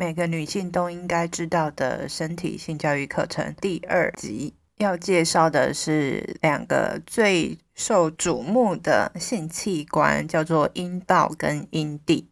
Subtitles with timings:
[0.00, 12.30] 每个女性都应该知道的身体性教育课程第二集，要介绍的是两个最受瞩目的性器官，叫做阴道跟阴蒂。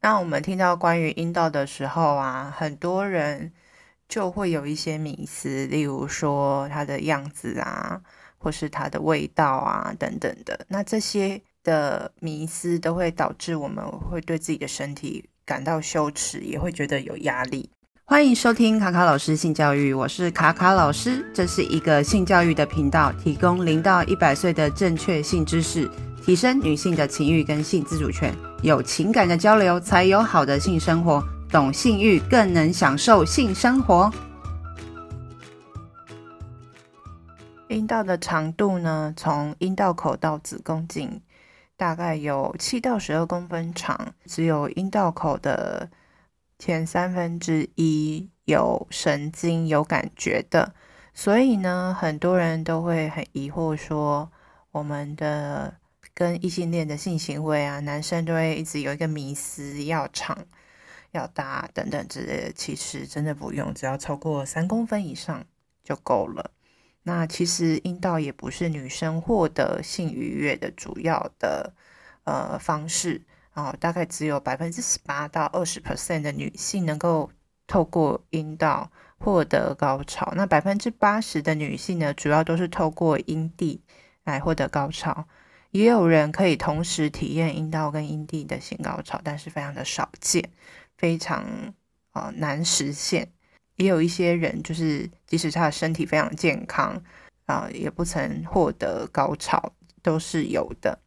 [0.00, 3.52] 那我们听到关于阴道的时候啊，很多人
[4.08, 8.00] 就会有一些迷思，例如说它的样子啊，
[8.38, 10.64] 或是它的味道啊等等的。
[10.68, 17.70] 那这些的迷思都会导致我们会对自己的身体感到羞耻，也会觉得有压力。
[18.04, 25.88] 欢迎收听卡卡老师性教育，我是卡卡老师，这是一个性教育的频道，提供零到一百岁的正确性知识，
[26.20, 28.34] 提升女性的情欲跟性自主权。
[28.64, 31.22] 有情感的交流，才有好的性生活。
[31.48, 34.12] 懂性欲，更能享受性生活。
[37.68, 41.20] 阴道的长度呢，从阴道口到子宫颈。
[41.76, 45.90] 大概有七到十二公分长，只有阴道口的
[46.58, 50.74] 前三分之一有神经有感觉的，
[51.12, 54.30] 所以呢，很多人都会很疑惑说，
[54.70, 55.74] 我们的
[56.14, 60.46] 跟异性恋的性行为啊，男生都会一直有一个迷思，要长、
[61.10, 65.44] 要大等等之类的，其实真的不用，只要超过三公分以上
[65.84, 66.50] 就够了。
[67.06, 71.72] 那其实阴道也不是女生获得性愉悦的主要的
[72.24, 73.22] 呃方式。
[73.56, 77.30] 啊，大概只有百分之十八到二十 percent 的女性能够
[77.66, 83.80] 透过阴道获得高潮，那百分之八十的女性呢，主要都是透过阴蒂
[84.24, 85.26] 来获得高潮，
[85.70, 90.50] 也有人可以同时体验阴道跟阴蒂的性高潮，但是非常的少见，
[90.98, 91.42] 非常
[92.10, 93.32] 啊、呃、难实现。
[93.76, 97.02] 也有一些人，就是即使他的身体非常健康
[97.44, 100.98] 啊、也不曾获得高潮，都是有的。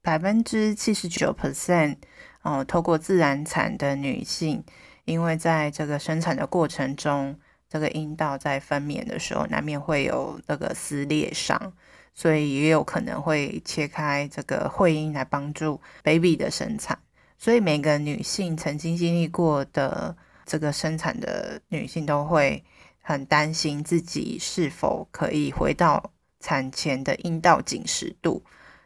[0.00, 1.96] 百分之七十九 percent，
[2.42, 4.62] 哦，透过自然产的女性，
[5.04, 7.36] 因为在这个生产的过程中，
[7.68, 11.72] 这个阴道在分娩的时候，难免会有那个撕裂伤，
[12.14, 16.98] 所以也有可能会切开这个会阴来帮助 baby 的生产。
[17.38, 20.16] 所以每个女性曾经经历过的。
[20.44, 22.62] 这个生产的女性都会
[23.00, 28.42] 很担心自己是否可以回到产前的阴道紧实度，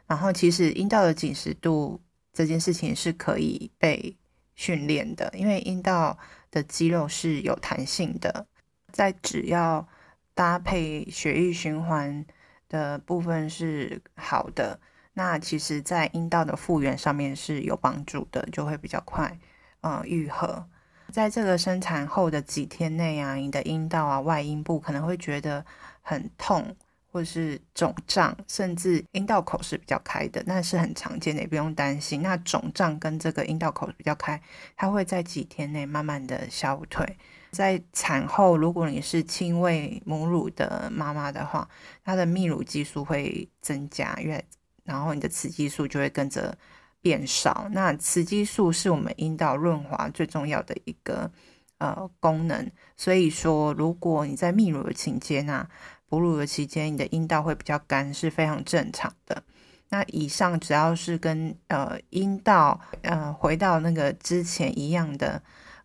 [0.07, 2.01] 然后其实阴道的紧实度
[2.33, 4.15] 这件事情是可以被
[4.55, 6.17] 训练的，因为阴道
[6.51, 8.45] 的肌肉是有弹性的，
[8.91, 9.87] 在只要
[10.33, 12.25] 搭配血液循环
[12.67, 14.79] 的部分是好的，
[15.13, 19.37] 那其实在阴道的复原上面是有帮助的，就会比较快，
[19.81, 20.65] 呃，愈合。
[21.11, 25.65] 在这个生产后的几天内啊，你的阴道啊、外阴部可能会觉得
[26.01, 26.75] 很痛，
[27.11, 32.21] 或是肿胀，甚至阴道口是比较开的，那是很常见的，也不用担心。
[32.21, 34.41] 那肿胀跟这个阴道口比较开，
[34.75, 37.17] 它会在几天内慢慢的消退。
[37.51, 41.67] 在产后，如果你是亲喂母乳的妈妈的话，
[42.03, 44.45] 它的泌乳激素会增加，因为
[44.83, 46.57] 然后你的雌激素就会跟着。
[47.01, 51.31] 变少，那雌激素是我们阴道润滑最重要的一个
[51.77, 55.69] 呃功能，所以说如果你在泌乳的期间啊，
[56.07, 59.43] 哺乳的期间，你的阴道会比较干是非常正常的。
[59.89, 65.41] 那以上只要是跟呃阴道呃回到那个之前一样的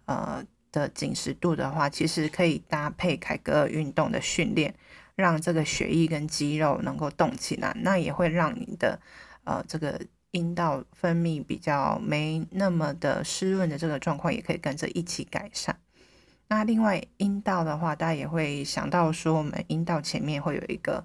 [0.06, 4.74] 呃的紧实度的话，其实可以搭配凯格尔运动的训练，
[5.14, 9.00] 让这个血液跟肌肉能够动起来，那也会让你的
[9.44, 10.00] 呃这个。
[10.34, 15.78] 阴道分泌比较没那么的湿润的这个状况，也可以跟着一起改善。
[16.48, 21.04] 那另外阴道的话，大家也会想到说，我们阴道前面会有一个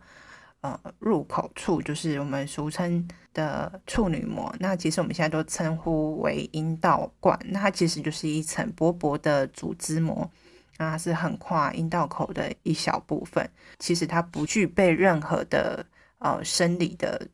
[0.61, 4.53] 呃入口处，就是我们俗称的处女膜。
[4.59, 10.29] 那其实我们现在都称呼为阴道管，那它其实就是一层薄薄的组织膜，
[10.77, 13.47] 那它是横跨阴道口的一小部分。
[13.77, 15.85] 其实它不具备任何的
[16.17, 17.27] 呃生理的。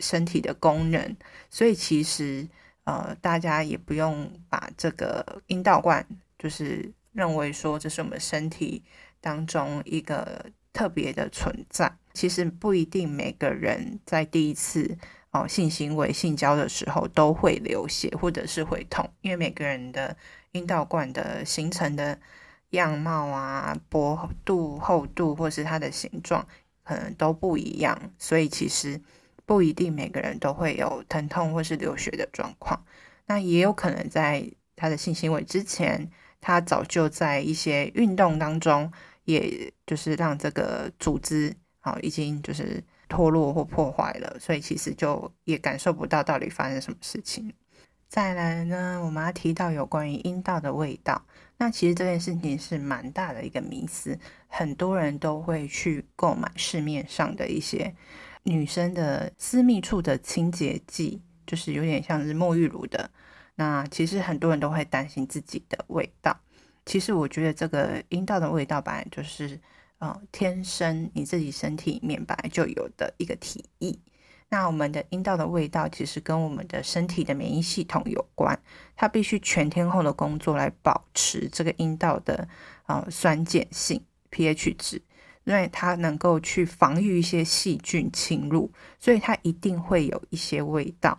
[0.00, 1.16] 身体的功能，
[1.48, 2.48] 所以其实
[2.82, 6.04] 呃，大家也不用把这个阴道冠，
[6.38, 8.82] 就是认为说这是我们身体
[9.20, 11.96] 当中一个特别的存在。
[12.12, 14.98] 其实不一定每个人在第一次
[15.30, 20.16] 哦、性行为性交的时候都会流血或者是会痛，因为每个人的
[20.52, 22.18] 阴道冠的形成的
[22.70, 26.46] 样貌啊、薄度、厚度或是它的形状
[26.84, 29.00] 可能都不一样，所以其实。
[29.46, 32.84] 不一定每个人都会有疼痛或是流血的状况，
[33.26, 36.10] 那也有可能在他的性行为之前，
[36.40, 38.90] 他早就在一些运动当中，
[39.24, 47.52] 也就是让这个组织啊已经就是脱落或破坏了，所以其实就也感受不到到底发生什么事情。
[48.08, 51.24] 再来呢，我们要提到有关于阴道的味道。
[51.56, 54.18] 那其实这件事情是蛮大的一个迷思，
[54.48, 57.94] 很多人都会去购买市面上的一些
[58.44, 63.10] 女生的私密处的清洁剂，就是有点像是沐浴乳的。
[63.56, 66.38] 那其实很多人都会担心自己的味道。
[66.86, 69.58] 其实我觉得这个阴道的味道本来就是
[69.98, 73.98] 呃天生你自己身体里面本来就有的一个体液。
[74.50, 78.60] 那我们的阴道的味道其实跟我们的身体的免疫系统有关，
[78.94, 82.46] 它必须全天候的工作来保持这个阴道的
[82.86, 85.02] 呃酸碱性 pH 值，
[85.44, 91.18] 因为它能够去防御一些细菌侵入，所以它一定会有一些味道。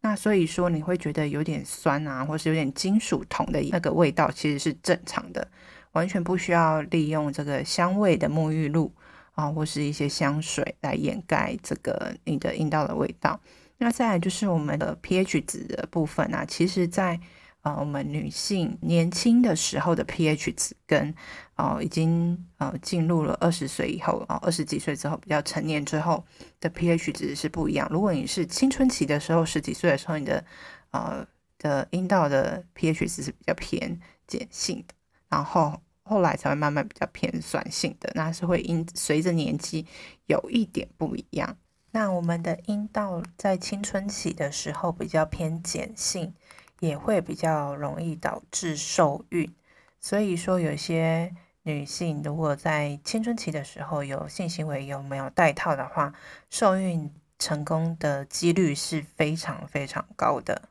[0.00, 5.46] 那所以说你会觉得有点酸啊，或是有点金属铜的那个味道，其实是正常的，
[5.92, 8.92] 完全不需要利用这个香味的沐浴露。
[9.34, 13.40] 啊，或是一些香水来掩盖这个你的阴道的味道。
[13.78, 17.18] 那再来就是我们的 pH 值的部分啊，其实在
[17.64, 21.12] 呃我们女性年轻的时候的 pH 值跟
[21.56, 26.24] 哦、已经呃进入了二十岁以后啊二十几岁之后比较成年之后
[26.60, 27.88] 的 pH 值是不一样。
[27.90, 30.44] 如果你是青春期的时候，十几岁的时候，你的
[30.92, 31.26] 呃
[31.58, 34.94] 的阴道的 pH 值是比较偏碱性的，
[35.28, 35.80] 然后。
[36.06, 39.86] 后来才会慢慢比较偏酸性的，那是会因随着年纪
[40.26, 41.56] 有一点不一样。
[41.92, 46.34] 那我们的阴道在青春期的时候比较偏碱性，
[46.80, 49.54] 也会比较容易导致受孕。
[50.00, 56.12] 所以说，有些女性如果在青春期的时候有性行为有没有带套的话，
[56.50, 60.68] 受孕成功的几率是非常非常高的。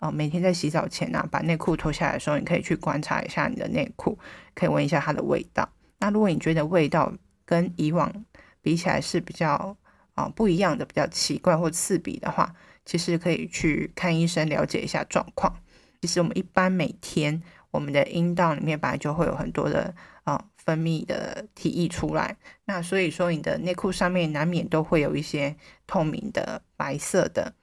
[0.00, 4.18] 哦，每天在洗澡前呢、啊，把内裤脱下来的时候，你可以去观察一下你的内裤，
[4.54, 5.68] 可以闻一下它的味道。
[5.98, 7.12] 那如果你觉得味道
[7.46, 8.12] 跟以往
[8.60, 9.76] 比起来是比较
[10.14, 15.54] 啊、不一样的，比较奇怪或刺鼻的话，其实可以去看医生了解一下状况。
[16.00, 19.94] 其实我们一般每天我们的阴道里面本来就会有很多的
[20.24, 25.54] 啊、分泌的体液出来，那所以说你的内裤上面难免都会有一些
[25.86, 27.54] 透明的白色的。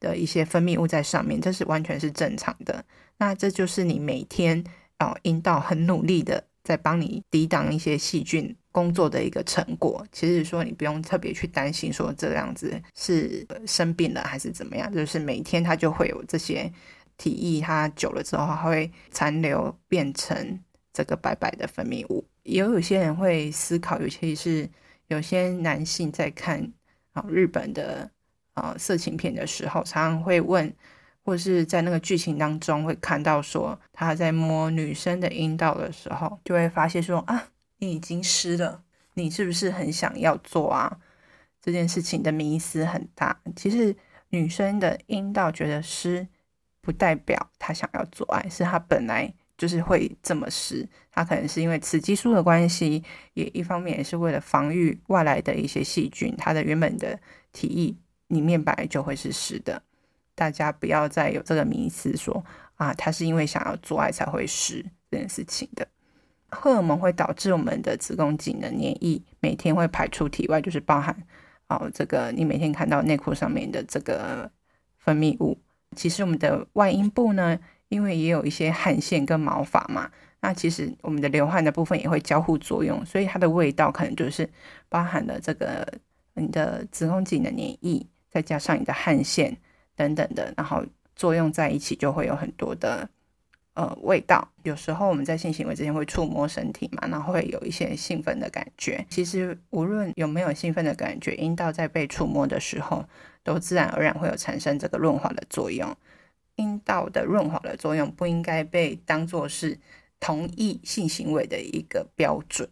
[0.00, 2.82] 的一些分泌物在上面，这是完全是正常的。
[3.18, 4.64] 那这就是你每天
[4.98, 10.06] 哦，阴道很努力的在帮你抵挡一些细菌工作的一个成果。
[10.12, 16.72] 其实说你不用特别去担心说这样子是生病了还是怎么样，就是每天它就会有这些
[17.16, 20.58] 体液，它久了之后它会残留变成
[20.92, 22.24] 这个白白的分泌物。
[22.42, 24.68] 也有些人会思考，尤其是
[25.08, 26.72] 有些男性在看
[27.12, 28.10] 啊日本的。
[28.54, 30.70] 啊，色情片的时候，常常会问，
[31.24, 37.48] 或是在那个剧情当中会看到说，他在摸女生的阴道的时候，就会发现说啊，
[37.80, 38.82] 你已经湿了，
[39.14, 40.98] 你是不是很想要做啊？
[41.60, 43.38] 这件事情的迷思很大。
[43.56, 43.94] 其实
[44.28, 46.26] 女生的阴道觉得湿，
[46.80, 50.88] 不代表她想要做爱，是她本来就是会这么湿。
[51.10, 53.02] 她可能是因为雌激素的关系，
[53.34, 57.18] 也一方面也是为了防御外来的一些细菌，她的原本的
[57.52, 57.96] 体液。
[58.28, 59.82] 里面本来就会是湿的，
[60.36, 62.44] 大家不要再有这个迷思说
[62.76, 65.88] 啊，他是因为想要做爱才会湿这件事情的。
[66.50, 71.16] 荷尔蒙会导致我们的子宫颈的粘液每天会排出体外，就是包含
[71.68, 74.50] 哦这个你每天看到内裤上面的这个
[74.98, 75.58] 分泌物。
[75.96, 77.58] 其实我们的外阴部呢，
[77.88, 80.10] 因为也有一些汗腺跟毛发嘛，
[80.40, 84.48] 那其实我们的流汗的部分也会交互作用，所以它的味道可能就是
[84.88, 85.86] 包含了这个
[86.34, 88.06] 你的子宫颈的粘液。
[88.32, 89.56] 再加上你的汗腺
[89.96, 90.84] 等等的，然后
[91.16, 93.10] 作用在一起，就会有很多的
[93.80, 94.46] 呃味道。
[94.62, 99.04] 有时候我们在性行为之前会触摸身体嘛，然后会有一些兴奋的感觉。
[99.08, 103.04] 其实无论有没有兴奋的感觉，阴道在被触摸的时候，
[103.42, 105.96] 都自然而然会有产生这个润滑的作用。
[106.56, 109.78] 阴道的润滑的作用不应该被当作是
[110.18, 112.68] 同意性行为的一个标准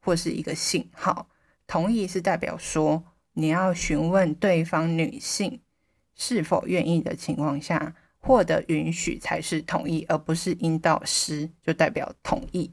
[0.00, 1.28] 或是一个信号。
[1.66, 3.04] 同意是代表说。
[3.34, 5.60] 你要询问对方女性
[6.16, 12.72] 是否愿意的情况下，获得允许才是同意，而不是阴道湿就代表同意。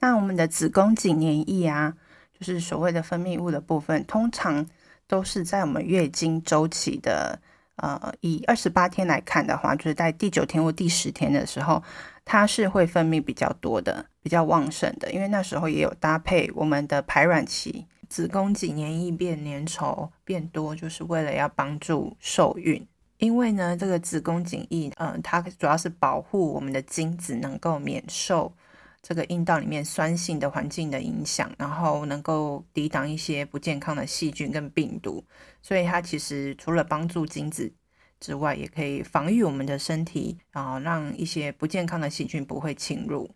[0.00, 1.94] 那我们的子宫颈粘液啊，
[2.38, 4.66] 就是所谓的分泌物的部分，通常
[5.06, 7.40] 都是在我们月经周期的
[7.76, 11.82] 呃，以二十八天来看的话，就是在第九天或第十天的时候，
[12.24, 17.86] 它是会分泌比较多的、比较旺盛的，因为那时候也有搭配我们的排卵期。
[18.08, 22.86] 子宫颈粘液变粘稠变多，就是为了要帮助受孕。
[23.18, 28.52] 因为呢，这个子宫颈液，嗯，它主要是保护我们的精子能够免受
[29.00, 35.24] 这个阴道里面酸性的环境的影响，然后能够抵挡一些不健康的细菌跟病毒。
[35.62, 37.72] 所以它其实除了帮助精子
[38.18, 43.30] 之外，也可以防御我们的身体，然后让一些不健康的细菌不会侵入。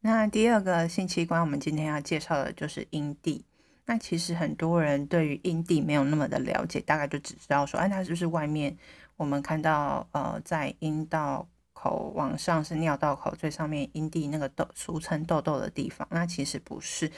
[0.00, 3.44] 那第二个性器官，我们今天要介绍的就是阴蒂。
[3.84, 8.76] 那其实很多人对于阴蒂没有那么的了解，大概就只知道说，哎，那就是外面
[9.16, 16.06] 我们看到，呃，在阴道口往上是尿道口最上面阴蒂那个痘，俗称痘痘的地方。
[16.10, 17.10] 那其实不是，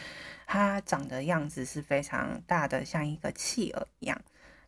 [0.46, 4.20] 它长的样子是非常大的，像一个企鹅一样。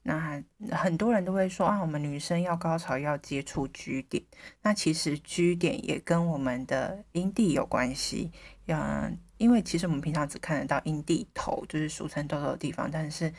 [0.03, 4.23] 那很多人都会说啊，我们女生要高潮要接触 G 点，
[4.63, 8.31] 那其实 G 点也跟我们的阴蒂有关系。
[8.67, 13.33] 嗯，因为其实我们平常只看得到阴蒂头，就是俗称痘痘的地方，但是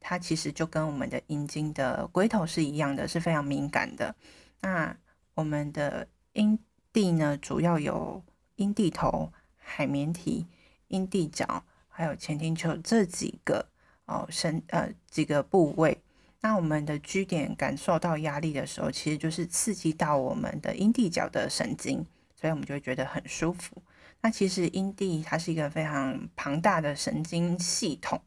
[0.00, 4.14] 它其实就跟我们的阴茎的龟头是一样的，是非常敏感的。
[4.60, 4.96] 那
[5.34, 6.58] 我们的阴
[6.92, 8.22] 蒂呢，主要有
[8.56, 10.46] 阴蒂头、海绵体、
[10.88, 13.66] 阴蒂角，还有前庭球这几个
[14.06, 16.00] 哦身呃几个部位。
[16.40, 22.04] 那我们的 G 点感受到压力的时候，其实就是刺激到我们的阴蒂角的神经，
[22.34, 23.80] 所以我们就会觉得很舒服。
[24.22, 28.20] 那其实阴蒂它是一个非常庞大的神经系统，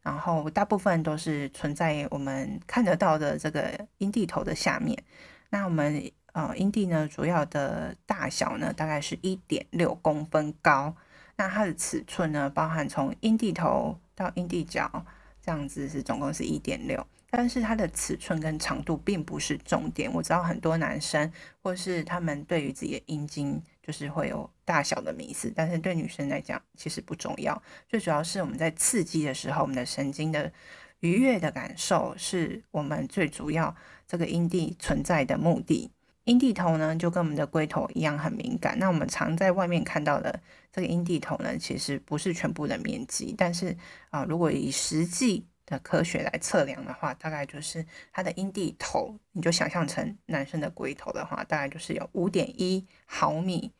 [0.00, 5.00] 然后大部分都是存在我们看得到的这个阴蒂头的下面。
[5.50, 10.96] 那我们呃阴蒂呢，主要的大小呢，大概是一点六公分高。
[11.36, 15.04] 那它的尺寸呢，包含从阴蒂头到阴蒂角
[15.44, 17.06] 这样子是总共是一点六。
[17.30, 20.12] 但是它的尺寸跟长度并不是重点。
[20.12, 21.30] 我知道很多男生
[21.62, 27.60] 或是他们对于自己的阴茎就是会有大小的迷思，但是对女生来讲其实不重要。
[27.88, 30.52] 最主要是我们在刺激的时候，我们的神经的
[31.00, 33.74] 愉悦的感受是我们最主要
[34.06, 35.90] 这个阴蒂存在的目的。
[36.24, 38.78] 阴蒂头呢就跟我们的龟头一样很敏感。
[38.78, 40.40] 那我们常在外面看到的
[40.72, 43.76] 这个阴蒂头呢，其实不是全部的面积，但是
[44.10, 53.72] 啊、如果以实际的科学来测量的话，大概就是它的阴蒂头，你就想象成男生的龟头的话，大概就是有五点一毫米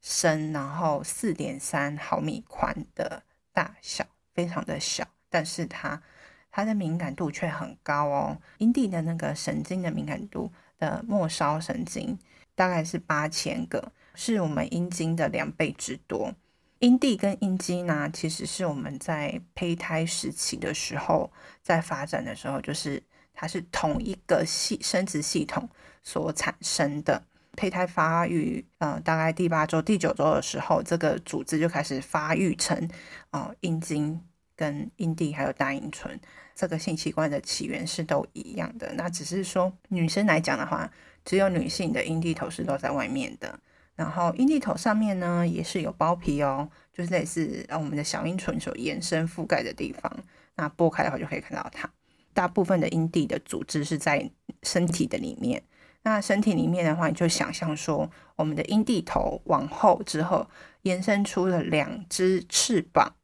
[0.00, 6.02] 深，然后四点三毫米宽的大小，非常的小，但是它
[6.50, 8.38] 它的敏感度却很高哦。
[8.58, 12.18] 阴蒂的那个神经的敏感度的末梢神经
[12.54, 16.34] 大概是八千个，是我们阴茎的两倍之多。
[16.80, 23.02] 阴蒂跟阴茎呢，其实是我们在胚胎时期的时候，在发展的时候，就是
[23.32, 25.68] 它是同一个系生殖系统
[26.02, 27.22] 所产生的。
[27.56, 32.90] 胚胎发育，呃，大概第八周、第九周的时候，这个组织就开始发育成，
[33.30, 34.20] 呃，阴茎
[34.54, 36.20] 跟阴蒂还有大阴唇。
[36.54, 38.92] 这个性器官的起源是都一样的。
[38.92, 40.90] 那只是说，女生来讲的话，
[41.24, 43.58] 只有女性的阴蒂头是露在外面的。
[43.96, 50.12] 然后阴蒂头上面呢，也是有包皮哦，就是类似啊我们的小阴唇所延伸覆盖的地方。
[50.54, 51.90] 那剥开的话就可以看到它。
[52.34, 54.30] 大部分的阴蒂的组织是在
[54.62, 55.62] 身体的里面。
[56.02, 60.46] 那身体里面的话，你就想象说，我们的阴蒂头往后之后，
[60.82, 63.14] 延伸出了两只翅膀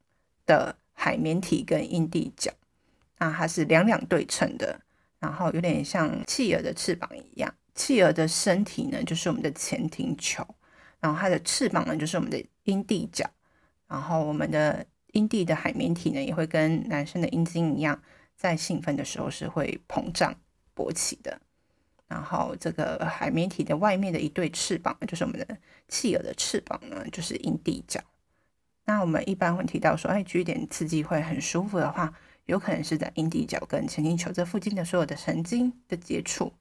[0.47, 2.50] 的海绵体跟阴蒂角。
[3.19, 4.81] 那它是两两对称的，
[5.21, 7.55] 然后有点像企鹅的翅膀一样。
[7.75, 10.45] 企鹅的身体呢，就是我们的前庭球。
[11.02, 13.28] 然后它的翅膀呢，就是我们的阴蒂角。
[13.87, 18.00] 然后我们的阴蒂的海绵体呢，也会跟男生的阴茎一样，
[18.35, 20.35] 在兴奋的时候是会膨胀
[20.75, 21.38] 勃起的。
[22.09, 28.00] 然后这个海绵体的外面的一对翅膀，就是我们的企鹅的翅膀呢，就是阴蒂角。
[28.85, 32.14] 那我们一般会提到说，哎，G 点刺激会很舒服的话，
[32.47, 36.52] 有可能是在阴蒂角跟前庭球这附近的所有的神经的接触。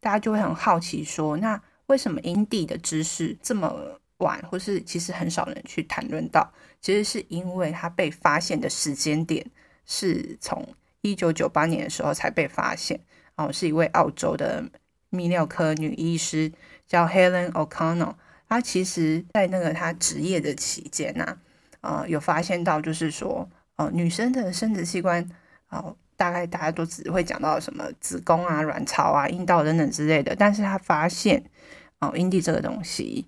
[0.00, 3.70] 大家就会很好奇说，那为什么阴蒂的知识这么
[4.16, 6.50] 晚，或是其实很少人去谈论到？
[6.80, 9.44] 其实是因为它被发现的时间点
[9.84, 10.66] 是从
[11.02, 12.98] 一九九八年的时候才被发现。
[13.36, 14.64] 哦，是一位澳洲的
[15.10, 16.50] 泌尿科女医师
[16.86, 18.14] 叫 Helen O'Connell。
[18.48, 21.24] 她其实在那个她职业的期间呢、
[21.82, 23.46] 啊，呃，有发现到就是说，
[23.76, 25.26] 呃，女生的生殖器官，
[25.68, 31.42] 哦、大概大家都只会讲到什么子宫啊、卵巢啊、阴道等等之类的，但是她发现
[32.02, 33.26] 哦，阴蒂这个东西，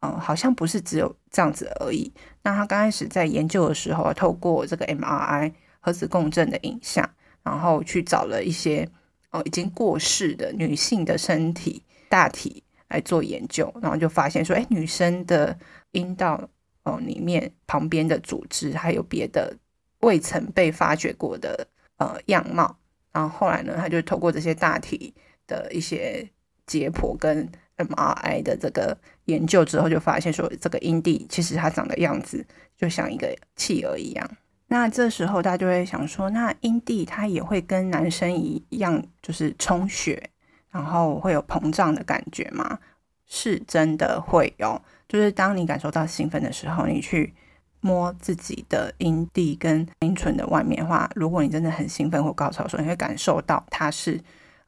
[0.00, 2.12] 哦，好像不是只有这样子而已。
[2.42, 7.08] 那他刚开始在研究的时候，透过这个 MRI 核磁共振的影像，
[7.42, 8.88] 然后去找了一些
[9.30, 15.56] 哦已经过世的女性的身体大体来做研究，然后就发现说，哎，女生的
[15.92, 16.48] 阴道
[16.84, 19.54] 哦里面旁边的组织还有别的
[20.00, 21.68] 未曾被发掘过的。
[21.96, 22.76] 呃，样貌，
[23.12, 25.14] 然后后来呢，他就透过这些大体
[25.46, 26.28] 的一些
[26.66, 34.28] 解剖跟 MRI 的这个研究之后，就发现说，这个阴蒂其实它长的样子就像一个企鹅一样。
[34.68, 40.30] 那这时候大家就会想说，那阴蒂它也会跟男生一样，就是充血，
[40.70, 42.78] 然后会有膨胀的感觉吗？
[43.26, 47.34] 是真的会有，就是当你感受到兴奋的时候，你去
[47.80, 54.20] 摸自己的阴蒂跟阴唇的外面的话，如果你真的很兴奋或高潮的时候，你会感受到它是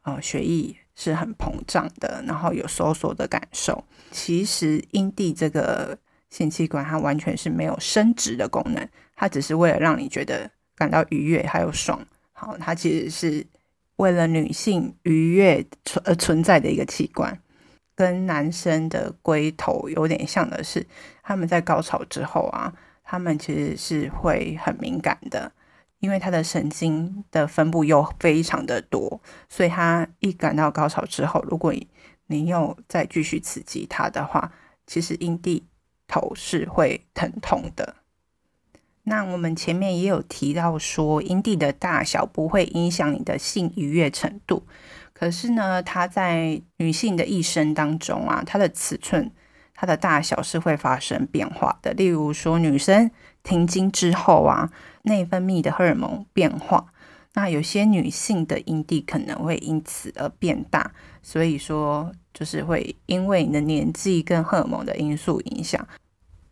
[0.02, 3.84] 呃血液是很膨胀的，然后有收缩的感受。
[4.10, 5.96] 其实阴蒂这个
[6.30, 12.04] 性器官它完全是没有生殖的功能，它只是为了让你觉得感到愉悦还有爽。
[12.32, 13.46] 好，它其实是。
[13.96, 17.40] 为了女性愉悦存而存在的一个器官，
[17.94, 20.86] 跟男生的龟头有点像的是，
[21.22, 22.70] 他们在高潮之后啊，
[23.02, 25.50] 他们其实是会很敏感的，
[26.00, 31.88] 因为他的神经的分布又非常的多，所以他一感到高潮之后，如果你
[32.26, 34.52] 你又再继续刺激他的话，
[34.86, 35.64] 其实阴蒂
[36.06, 37.96] 头是会疼痛的。
[39.04, 44.66] 那我们前面也有提到说，阴蒂的大小不会影响你的性愉悦程度。
[45.12, 49.30] 可是呢，它在女性的一生当中啊，它的尺寸、
[49.74, 51.92] 它的大小是会发生变化的。
[51.92, 53.08] 例如说，女生
[53.44, 54.70] 停经之后啊，
[55.06, 56.92] 内分泌的荷尔蒙变化，
[57.34, 60.92] 那有些女性的阴蒂可能会因此而变大。
[61.22, 65.86] 所以说，就是会因为你的年纪跟荷尔蒙的因素影响。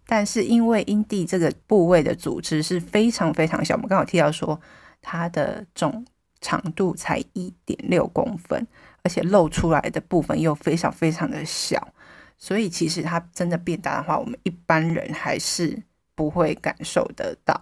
[0.07, 4.61] 但是因为阴蒂这个部位的组织是非常非常小，我们刚好提到说
[5.01, 6.05] 它的总
[6.41, 8.67] 长度才一点六公分，
[9.03, 11.89] 而且露出来的部分又非常非常的小，
[12.37, 15.83] 所以其实它真的变大的话，我们一般人还是
[16.15, 17.61] 不会感受得到。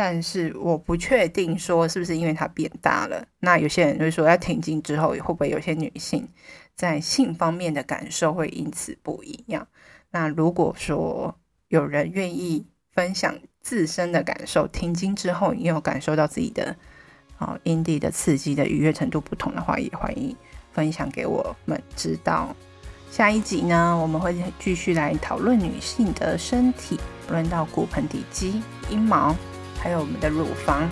[0.00, 6.28] 但是我不确定说是不是因为它变大了，那有些人就会说在停经之后会不会有些女性
[6.76, 9.66] 在性方面的感受会因此不一样？
[10.12, 11.36] 那如果说
[11.66, 16.76] 有人愿意分享自身的感受，停经之后你有感受到自己的
[17.36, 20.36] 啊阴蒂的刺激的愉悦程度不同的话，也欢迎
[20.72, 22.54] 分享给我们知道。
[23.10, 29.34] 下一集呢，我们会继续来讨论女性的身体，论到骨盆底肌、阴毛，
[29.80, 30.88] 还有我们的乳房。